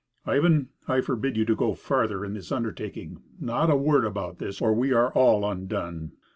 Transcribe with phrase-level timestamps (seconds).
[0.25, 3.21] "Ivan, I forbid you to go farther in this undertaking.
[3.39, 6.13] Not a word about this, or we are all undone.